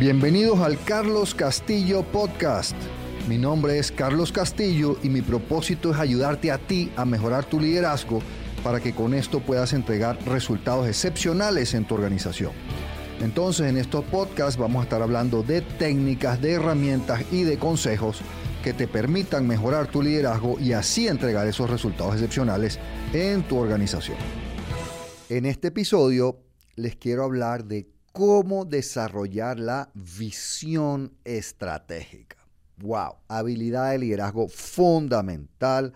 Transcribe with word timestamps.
Bienvenidos 0.00 0.60
al 0.60 0.82
Carlos 0.82 1.34
Castillo 1.34 2.02
Podcast. 2.04 2.74
Mi 3.28 3.36
nombre 3.36 3.78
es 3.78 3.92
Carlos 3.92 4.32
Castillo 4.32 4.96
y 5.02 5.10
mi 5.10 5.20
propósito 5.20 5.90
es 5.90 5.98
ayudarte 5.98 6.50
a 6.50 6.56
ti 6.56 6.90
a 6.96 7.04
mejorar 7.04 7.44
tu 7.44 7.60
liderazgo 7.60 8.22
para 8.64 8.80
que 8.80 8.94
con 8.94 9.12
esto 9.12 9.40
puedas 9.40 9.74
entregar 9.74 10.18
resultados 10.24 10.88
excepcionales 10.88 11.74
en 11.74 11.84
tu 11.84 11.96
organización. 11.96 12.52
Entonces 13.20 13.66
en 13.66 13.76
estos 13.76 14.02
podcasts 14.06 14.58
vamos 14.58 14.80
a 14.80 14.84
estar 14.84 15.02
hablando 15.02 15.42
de 15.42 15.60
técnicas, 15.60 16.40
de 16.40 16.52
herramientas 16.52 17.22
y 17.30 17.42
de 17.42 17.58
consejos 17.58 18.22
que 18.64 18.72
te 18.72 18.88
permitan 18.88 19.46
mejorar 19.46 19.88
tu 19.88 20.02
liderazgo 20.02 20.58
y 20.58 20.72
así 20.72 21.08
entregar 21.08 21.46
esos 21.46 21.68
resultados 21.68 22.14
excepcionales 22.14 22.78
en 23.12 23.42
tu 23.42 23.58
organización. 23.58 24.16
En 25.28 25.44
este 25.44 25.68
episodio 25.68 26.38
les 26.74 26.96
quiero 26.96 27.22
hablar 27.22 27.66
de 27.66 27.99
cómo 28.12 28.64
desarrollar 28.64 29.58
la 29.58 29.90
visión 29.94 31.12
estratégica. 31.24 32.36
Wow, 32.78 33.16
habilidad 33.28 33.92
de 33.92 33.98
liderazgo 33.98 34.48
fundamental. 34.48 35.92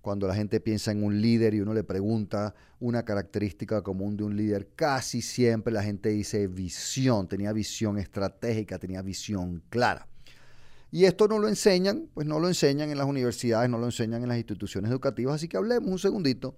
Cuando 0.00 0.26
la 0.28 0.34
gente 0.34 0.60
piensa 0.60 0.92
en 0.92 1.02
un 1.02 1.20
líder 1.20 1.54
y 1.54 1.60
uno 1.60 1.74
le 1.74 1.84
pregunta 1.84 2.54
una 2.80 3.04
característica 3.04 3.82
común 3.82 4.16
de 4.16 4.24
un 4.24 4.36
líder, 4.36 4.68
casi 4.74 5.20
siempre 5.20 5.72
la 5.72 5.82
gente 5.82 6.10
dice 6.10 6.46
visión, 6.46 7.28
tenía 7.28 7.52
visión 7.52 7.98
estratégica, 7.98 8.78
tenía 8.78 9.02
visión 9.02 9.62
clara. 9.68 10.06
Y 10.90 11.04
esto 11.04 11.28
no 11.28 11.38
lo 11.38 11.48
enseñan, 11.48 12.08
pues 12.14 12.26
no 12.26 12.38
lo 12.38 12.48
enseñan 12.48 12.90
en 12.90 12.96
las 12.96 13.06
universidades, 13.06 13.68
no 13.68 13.76
lo 13.76 13.86
enseñan 13.86 14.22
en 14.22 14.28
las 14.28 14.38
instituciones 14.38 14.90
educativas, 14.90 15.34
así 15.34 15.48
que 15.48 15.58
hablemos 15.58 15.90
un 15.90 15.98
segundito 15.98 16.56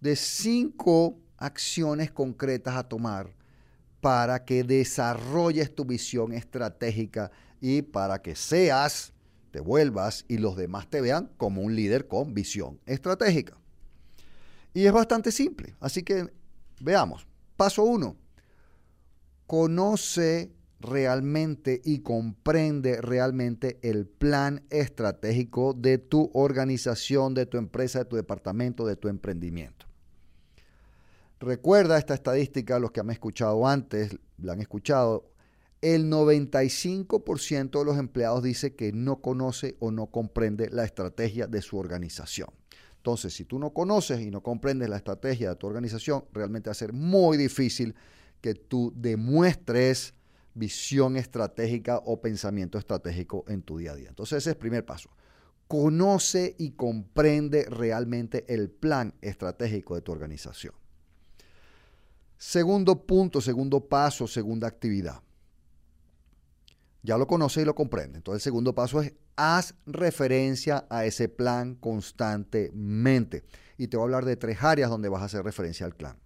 de 0.00 0.14
cinco 0.14 1.18
acciones 1.38 2.12
concretas 2.12 2.76
a 2.76 2.84
tomar 2.84 3.34
para 4.00 4.44
que 4.44 4.64
desarrolles 4.64 5.74
tu 5.74 5.84
visión 5.84 6.32
estratégica 6.32 7.30
y 7.60 7.82
para 7.82 8.20
que 8.22 8.36
seas, 8.36 9.12
te 9.50 9.60
vuelvas 9.60 10.24
y 10.28 10.38
los 10.38 10.56
demás 10.56 10.88
te 10.88 11.00
vean 11.00 11.30
como 11.36 11.62
un 11.62 11.74
líder 11.74 12.06
con 12.08 12.34
visión 12.34 12.78
estratégica. 12.86 13.56
Y 14.74 14.84
es 14.84 14.92
bastante 14.92 15.32
simple, 15.32 15.74
así 15.80 16.02
que 16.02 16.30
veamos. 16.80 17.26
Paso 17.56 17.82
uno, 17.84 18.16
conoce 19.46 20.52
realmente 20.80 21.80
y 21.84 22.00
comprende 22.00 23.00
realmente 23.00 23.78
el 23.82 24.06
plan 24.06 24.62
estratégico 24.68 25.72
de 25.72 25.98
tu 25.98 26.30
organización, 26.34 27.32
de 27.32 27.46
tu 27.46 27.56
empresa, 27.56 28.00
de 28.00 28.04
tu 28.04 28.16
departamento, 28.16 28.86
de 28.86 28.96
tu 28.96 29.08
emprendimiento. 29.08 29.86
Recuerda 31.38 31.98
esta 31.98 32.14
estadística, 32.14 32.78
los 32.78 32.92
que 32.92 33.00
han 33.00 33.10
escuchado 33.10 33.66
antes, 33.66 34.18
la 34.38 34.54
han 34.54 34.60
escuchado, 34.60 35.30
el 35.82 36.10
95% 36.10 37.78
de 37.78 37.84
los 37.84 37.98
empleados 37.98 38.42
dice 38.42 38.74
que 38.74 38.92
no 38.92 39.20
conoce 39.20 39.76
o 39.78 39.90
no 39.90 40.06
comprende 40.06 40.70
la 40.70 40.84
estrategia 40.84 41.46
de 41.46 41.60
su 41.60 41.76
organización. 41.76 42.48
Entonces, 42.96 43.34
si 43.34 43.44
tú 43.44 43.58
no 43.58 43.74
conoces 43.74 44.20
y 44.20 44.30
no 44.30 44.42
comprendes 44.42 44.88
la 44.88 44.96
estrategia 44.96 45.50
de 45.50 45.56
tu 45.56 45.66
organización, 45.66 46.24
realmente 46.32 46.70
va 46.70 46.72
a 46.72 46.74
ser 46.74 46.92
muy 46.92 47.36
difícil 47.36 47.94
que 48.40 48.54
tú 48.54 48.92
demuestres 48.96 50.14
visión 50.54 51.16
estratégica 51.16 51.98
o 51.98 52.20
pensamiento 52.20 52.78
estratégico 52.78 53.44
en 53.46 53.62
tu 53.62 53.76
día 53.76 53.92
a 53.92 53.96
día. 53.96 54.08
Entonces, 54.08 54.38
ese 54.38 54.50
es 54.50 54.54
el 54.54 54.58
primer 54.58 54.86
paso. 54.86 55.10
Conoce 55.68 56.56
y 56.58 56.70
comprende 56.72 57.66
realmente 57.66 58.46
el 58.48 58.70
plan 58.70 59.14
estratégico 59.20 59.94
de 59.94 60.00
tu 60.00 60.12
organización. 60.12 60.74
Segundo 62.38 63.06
punto, 63.06 63.40
segundo 63.40 63.80
paso, 63.80 64.26
segunda 64.26 64.68
actividad. 64.68 65.22
Ya 67.02 67.16
lo 67.16 67.26
conoce 67.26 67.62
y 67.62 67.64
lo 67.64 67.74
comprende. 67.74 68.18
Entonces 68.18 68.40
el 68.40 68.50
segundo 68.50 68.74
paso 68.74 69.00
es 69.00 69.14
haz 69.36 69.74
referencia 69.86 70.86
a 70.90 71.04
ese 71.04 71.28
plan 71.28 71.74
constantemente. 71.76 73.44
Y 73.78 73.88
te 73.88 73.96
voy 73.96 74.04
a 74.04 74.06
hablar 74.06 74.24
de 74.24 74.36
tres 74.36 74.62
áreas 74.62 74.90
donde 74.90 75.08
vas 75.08 75.22
a 75.22 75.26
hacer 75.26 75.44
referencia 75.44 75.86
al 75.86 75.94
plan. 75.94 76.18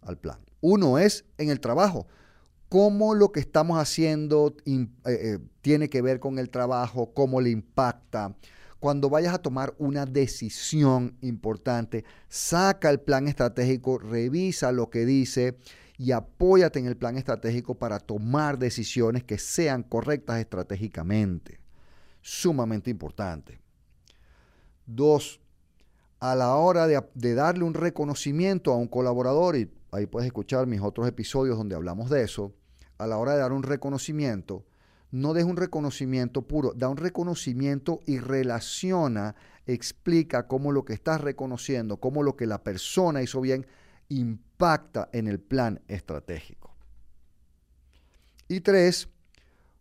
Al 0.00 0.18
plan. 0.18 0.38
Uno 0.60 0.98
es 0.98 1.24
en 1.38 1.50
el 1.50 1.60
trabajo. 1.60 2.06
Cómo 2.68 3.14
lo 3.14 3.30
que 3.30 3.40
estamos 3.40 3.78
haciendo 3.78 4.56
eh, 4.64 4.88
eh, 5.04 5.38
tiene 5.60 5.88
que 5.88 6.02
ver 6.02 6.18
con 6.18 6.38
el 6.38 6.50
trabajo, 6.50 7.12
cómo 7.14 7.40
le 7.40 7.50
impacta, 7.50 8.34
cuando 8.80 9.08
vayas 9.08 9.34
a 9.34 9.38
tomar 9.38 9.74
una 9.78 10.06
decisión 10.06 11.16
importante, 11.22 12.04
saca 12.28 12.90
el 12.90 13.00
plan 13.00 13.26
estratégico, 13.28 13.98
revisa 13.98 14.72
lo 14.72 14.90
que 14.90 15.06
dice 15.06 15.56
y 15.98 16.12
apóyate 16.12 16.78
en 16.78 16.86
el 16.86 16.96
plan 16.96 17.16
estratégico 17.16 17.74
para 17.74 17.98
tomar 17.98 18.58
decisiones 18.58 19.24
que 19.24 19.38
sean 19.38 19.82
correctas 19.82 20.40
estratégicamente. 20.40 21.58
Sumamente 22.20 22.90
importante. 22.90 23.60
Dos, 24.84 25.40
a 26.20 26.34
la 26.34 26.54
hora 26.56 26.86
de, 26.86 27.02
de, 27.14 27.34
darle 27.34 27.64
un 27.64 27.74
reconocimiento 27.74 28.72
a 28.72 28.76
un 28.76 28.88
colaborador, 28.88 29.56
y 29.56 29.70
ahí 29.90 30.06
puedes 30.06 30.26
escuchar 30.26 30.66
mis 30.66 30.80
otros 30.80 31.08
episodios 31.08 31.56
donde 31.56 31.74
hablamos 31.74 32.10
de 32.10 32.22
eso, 32.22 32.52
a 32.98 33.06
la 33.06 33.16
hora 33.16 33.32
de 33.32 33.38
dar 33.38 33.52
un 33.52 33.62
reconocimiento, 33.62 34.64
no 35.10 35.34
deja 35.34 35.46
un 35.46 35.56
reconocimiento 35.56 36.42
puro, 36.42 36.72
da 36.74 36.88
un 36.88 36.96
reconocimiento 36.96 38.00
y 38.06 38.18
relaciona, 38.18 39.34
explica 39.66 40.46
cómo 40.46 40.72
lo 40.72 40.84
que 40.84 40.94
estás 40.94 41.20
reconociendo, 41.20 41.98
cómo 41.98 42.22
lo 42.22 42.36
que 42.36 42.46
la 42.46 42.62
persona 42.62 43.22
hizo 43.22 43.40
bien, 43.40 43.66
impacta 44.08 45.08
en 45.12 45.28
el 45.28 45.40
plan 45.40 45.80
estratégico. 45.88 46.74
Y 48.48 48.60
tres, 48.60 49.08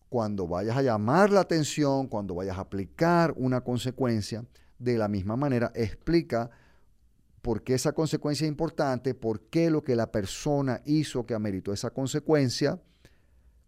cuando 0.09 0.47
vayas 0.47 0.77
a 0.77 0.81
llamar 0.81 1.29
la 1.31 1.41
atención, 1.41 2.07
cuando 2.07 2.35
vayas 2.35 2.57
a 2.57 2.61
aplicar 2.61 3.33
una 3.37 3.61
consecuencia, 3.61 4.45
de 4.79 4.97
la 4.97 5.07
misma 5.07 5.35
manera 5.35 5.71
explica 5.73 6.49
por 7.41 7.63
qué 7.63 7.75
esa 7.75 7.93
consecuencia 7.93 8.45
es 8.45 8.49
importante, 8.49 9.13
por 9.13 9.41
qué 9.41 9.69
lo 9.69 9.83
que 9.83 9.95
la 9.95 10.11
persona 10.11 10.81
hizo 10.85 11.25
que 11.25 11.35
ameritó 11.35 11.73
esa 11.73 11.91
consecuencia, 11.91 12.81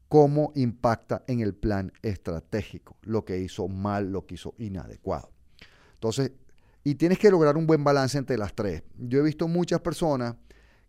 cómo 0.09 0.51
impacta 0.56 1.23
en 1.28 1.41
el 1.41 1.53
plan 1.53 1.91
estratégico, 2.01 2.97
lo 3.01 3.25
que 3.25 3.40
hizo 3.40 3.68
mal, 3.68 4.12
lo 4.12 4.25
que 4.25 4.35
hizo 4.35 4.53
inadecuado. 4.57 5.29
Entonces, 5.94 6.31
y 6.84 6.95
tienes 6.95 7.19
que 7.19 7.29
lograr 7.29 7.57
un 7.57 7.68
buen 7.68 7.84
balance 7.84 8.17
entre 8.17 8.38
las 8.38 8.53
tres. 8.53 8.84
Yo 8.97 9.19
he 9.19 9.23
visto 9.23 9.47
muchas 9.47 9.81
personas 9.81 10.35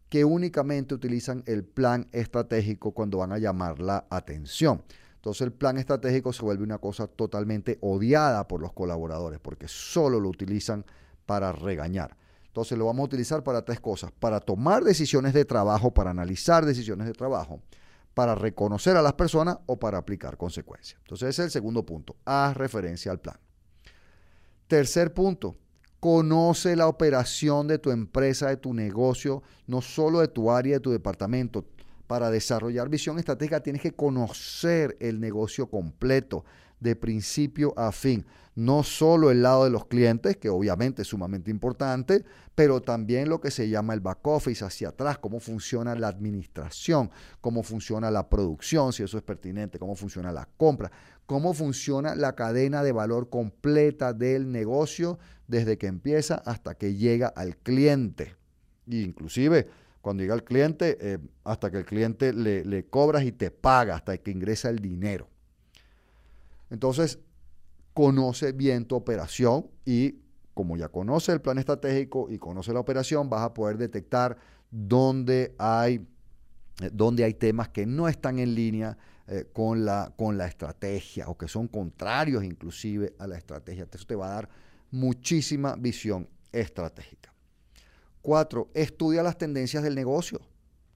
que 0.09 0.25
únicamente 0.25 0.95
utilizan 0.95 1.43
el 1.47 1.65
plan 1.65 2.07
estratégico 2.13 2.93
cuando 2.93 3.19
van 3.19 3.33
a 3.33 3.39
llamar 3.39 3.81
la 3.81 4.07
atención. 4.09 4.83
Entonces 5.17 5.43
el 5.43 5.53
plan 5.53 5.77
estratégico 5.77 6.33
se 6.33 6.43
vuelve 6.43 6.63
una 6.63 6.79
cosa 6.79 7.09
totalmente 7.09 7.79
odiada 7.81 8.47
por 8.47 8.61
los 8.61 8.73
colaboradores 8.73 9.41
porque 9.41 9.67
solo 9.67 10.21
lo 10.21 10.29
utilizan 10.29 10.85
para 11.27 11.53
regañar. 11.53 12.17
Entonces 12.47 12.79
lo 12.79 12.87
vamos 12.87 13.03
a 13.03 13.07
utilizar 13.07 13.43
para 13.43 13.65
tres 13.65 13.81
cosas, 13.81 14.13
para 14.13 14.41
tomar 14.41 14.85
decisiones 14.85 15.35
de 15.35 15.45
trabajo, 15.45 15.93
para 15.93 16.11
analizar 16.11 16.65
decisiones 16.65 17.07
de 17.07 17.13
trabajo, 17.13 17.61
para 18.19 18.35
reconocer 18.35 18.97
a 18.97 19.03
las 19.03 19.13
personas 19.13 19.59
o 19.67 19.79
para 19.79 19.97
aplicar 19.97 20.37
consecuencias. 20.37 20.99
Entonces 21.05 21.29
ese 21.29 21.43
es 21.43 21.47
el 21.47 21.51
segundo 21.53 21.87
punto, 21.87 22.17
haz 22.25 22.57
referencia 22.57 23.13
al 23.13 23.21
plan. 23.21 23.39
Tercer 24.67 25.15
punto, 25.15 25.57
conoce 26.01 26.75
la 26.75 26.89
operación 26.89 27.69
de 27.69 27.79
tu 27.79 27.93
empresa, 27.93 28.49
de 28.49 28.57
tu 28.57 28.75
negocio, 28.75 29.45
no 29.69 29.81
solo 29.83 30.19
de 30.19 30.27
tu 30.27 30.51
área, 30.51 30.79
de 30.79 30.81
tu 30.81 30.91
departamento. 30.91 31.65
Para 32.09 32.29
desarrollar 32.29 32.89
visión 32.89 33.21
estratégica 33.21 33.63
tienes 33.63 33.83
que 33.83 33.95
conocer 33.95 34.97
el 34.99 35.21
negocio 35.21 35.71
completo, 35.71 36.45
de 36.81 36.97
principio 36.97 37.75
a 37.77 37.93
fin. 37.93 38.25
No 38.55 38.83
solo 38.83 39.31
el 39.31 39.43
lado 39.43 39.65
de 39.65 39.71
los 39.71 39.87
clientes, 39.87 40.37
que 40.37 40.49
obviamente 40.49 41.03
es 41.03 41.09
sumamente 41.09 41.51
importante, 41.51 42.25
pero 42.57 42.83
también 42.83 43.29
lo 43.29 43.41
que 43.41 43.53
se 43.53 43.69
llama 43.69 43.95
el 43.95 44.01
back 44.01 44.27
office 44.27 44.65
hacia 44.65 44.89
atrás, 44.89 45.19
cómo 45.19 45.39
funciona 45.39 45.95
la 45.95 46.09
administración, 46.09 47.11
cómo 47.41 47.63
funciona 47.63 48.11
la 48.11 48.29
producción, 48.29 48.93
si 48.93 49.05
eso 49.05 49.17
es 49.17 49.23
pertinente, 49.23 49.79
cómo 49.79 49.95
funciona 49.95 50.33
la 50.33 50.49
compra, 50.57 50.91
cómo 51.25 51.55
funciona 51.55 52.17
la 52.17 52.35
cadena 52.35 52.83
de 52.83 52.91
valor 52.91 53.31
completa 53.31 54.13
del 54.13 54.51
negocio 54.51 55.21
desde 55.47 55.79
que 55.79 55.87
empieza 55.87 56.35
hasta 56.45 56.75
que 56.75 56.95
llega 56.95 57.29
al 57.29 57.57
cliente. 57.59 58.35
Inclusive 58.89 59.69
cuando 60.01 60.23
llega 60.23 60.35
al 60.35 60.43
cliente, 60.45 60.97
eh, 61.01 61.19
hasta 61.45 61.71
que 61.71 61.79
el 61.79 61.85
cliente 61.85 62.33
le, 62.33 62.65
le 62.65 62.87
cobras 62.87 63.25
y 63.25 63.33
te 63.33 63.51
paga, 63.51 63.95
hasta 63.95 64.17
que 64.19 64.31
ingresa 64.31 64.71
el 64.71 64.79
dinero. 64.79 65.29
Entonces, 66.71 67.19
conoce 67.95 68.53
bien 68.53 68.85
tu 68.85 68.95
operación 68.95 69.67
y 69.85 70.21
como 70.55 70.77
ya 70.77 70.89
conoce 70.89 71.33
el 71.33 71.41
plan 71.41 71.59
estratégico 71.59 72.29
y 72.31 72.39
conoce 72.39 72.73
la 72.73 72.81
operación, 72.81 73.31
vas 73.31 73.43
a 73.43 73.55
poder 73.55 73.79
detectar 73.79 74.37
dónde 74.71 75.55
hay, 75.59 76.07
dónde 76.93 77.25
hay 77.25 77.35
temas 77.35 77.69
que 77.69 77.87
no 77.87 78.09
están 78.09 78.39
en 78.39 78.55
línea 78.55 78.99
eh, 79.29 79.47
con, 79.53 79.85
la, 79.85 80.13
con 80.17 80.37
la 80.37 80.47
estrategia 80.47 81.29
o 81.29 81.39
que 81.39 81.49
son 81.49 81.69
contrarios 81.69 82.43
inclusive 82.43 83.15
a 83.19 83.27
la 83.27 83.37
estrategia. 83.37 83.87
Eso 83.93 84.07
te 84.07 84.17
va 84.17 84.27
a 84.27 84.35
dar 84.35 84.49
muchísima 84.91 85.77
visión 85.77 86.29
estratégica. 86.51 87.33
Cuatro, 88.21 88.69
estudia 88.75 89.23
las 89.23 89.39
tendencias 89.39 89.83
del 89.83 89.95
negocio. 89.95 90.41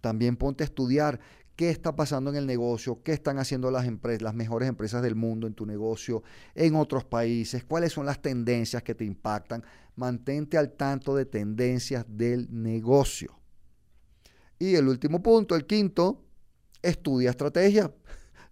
También 0.01 0.37
ponte 0.37 0.65
a 0.65 0.67
estudiar 0.67 1.21
qué 1.57 1.71
está 1.71 1.95
pasando 1.95 2.31
en 2.31 2.37
el 2.37 2.47
negocio, 2.47 3.03
qué 3.03 3.13
están 3.13 3.39
haciendo 3.39 3.71
las, 3.71 3.87
empresas, 3.87 4.23
las 4.23 4.35
mejores 4.35 4.69
empresas 4.69 5.03
del 5.03 5.15
mundo 5.15 5.47
en 5.47 5.55
tu 5.55 5.67
negocio, 5.67 6.23
en 6.55 6.75
otros 6.75 7.05
países, 7.05 7.65
cuáles 7.65 7.93
son 7.93 8.07
las 8.07 8.21
tendencias 8.21 8.83
que 8.83 8.95
te 8.95 9.05
impactan. 9.05 9.63
Mantente 9.95 10.57
al 10.57 10.73
tanto 10.73 11.15
de 11.15 11.27
tendencias 11.27 12.07
del 12.09 12.49
negocio. 12.51 13.39
Y 14.59 14.75
el 14.75 14.89
último 14.89 15.23
punto, 15.23 15.55
el 15.55 15.67
quinto, 15.67 16.25
estudia 16.81 17.31
estrategia. 17.31 17.93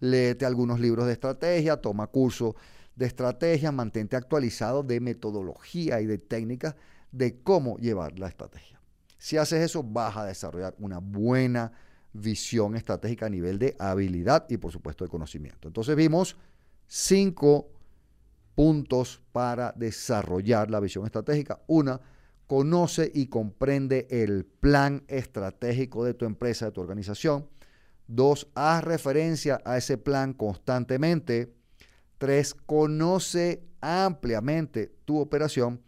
Léete 0.01 0.45
algunos 0.45 0.81
libros 0.81 1.07
de 1.07 1.13
estrategia, 1.13 1.77
toma 1.77 2.07
cursos 2.09 2.55
de 2.97 3.07
estrategia, 3.07 3.73
mantente 3.73 4.17
actualizado 4.17 4.83
de 4.83 5.01
metodología 5.01 6.01
y 6.01 6.07
de 6.07 6.19
técnicas 6.19 6.75
de 7.13 7.43
cómo 7.43 7.77
llevar 7.79 8.19
la 8.19 8.29
estrategia. 8.29 8.81
Si 9.19 9.37
haces 9.37 9.63
eso, 9.63 9.83
vas 9.83 10.17
a 10.17 10.25
desarrollar 10.25 10.75
una 10.79 10.99
buena 10.99 11.73
visión 12.13 12.77
estratégica 12.77 13.27
a 13.27 13.31
nivel 13.31 13.59
de 13.59 13.77
habilidad 13.79 14.47
y 14.49 14.57
por 14.57 14.73
supuesto 14.73 15.05
de 15.05 15.11
conocimiento. 15.11 15.69
Entonces 15.69 15.95
vimos 15.97 16.37
cinco 16.87 17.69
puntos 18.55 19.23
para 19.33 19.73
desarrollar 19.77 20.71
la 20.71 20.81
visión 20.81 21.07
estratégica. 21.07 21.61
Una, 21.67 22.01
conoce 22.47 23.11
y 23.15 23.27
comprende 23.27 24.09
el 24.11 24.45
plan 24.45 25.05
estratégico 25.07 26.05
de 26.05 26.15
tu 26.15 26.25
empresa, 26.25 26.67
de 26.67 26.73
tu 26.73 26.81
organización. 26.81 27.49
Dos, 28.09 28.49
haz 28.57 28.83
referencia 28.83 29.61
a 29.65 29.77
ese 29.77 29.97
plan 29.97 30.33
constantemente. 30.33 31.55
Tres, 32.19 32.55
conoce 32.55 33.63
ampliamente 33.81 34.93
tu 35.05 35.21
operación. 35.21 35.81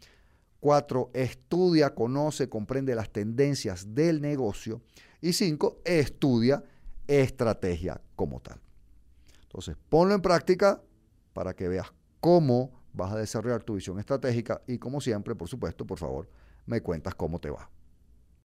Cuatro, 0.60 1.10
estudia, 1.14 1.96
conoce, 1.96 2.48
comprende 2.48 2.94
las 2.94 3.10
tendencias 3.10 3.92
del 3.92 4.20
negocio. 4.20 4.80
Y 5.22 5.32
cinco, 5.32 5.80
estudia 5.84 6.62
estrategia 7.06 8.00
como 8.16 8.40
tal. 8.40 8.60
Entonces, 9.44 9.76
ponlo 9.88 10.14
en 10.14 10.20
práctica 10.20 10.82
para 11.32 11.54
que 11.54 11.68
veas 11.68 11.92
cómo 12.20 12.82
vas 12.92 13.12
a 13.12 13.18
desarrollar 13.18 13.62
tu 13.62 13.74
visión 13.74 13.98
estratégica 13.98 14.60
y 14.66 14.78
como 14.78 15.00
siempre, 15.00 15.34
por 15.34 15.48
supuesto, 15.48 15.86
por 15.86 15.98
favor, 15.98 16.28
me 16.66 16.82
cuentas 16.82 17.14
cómo 17.14 17.40
te 17.40 17.50
va. 17.50 17.70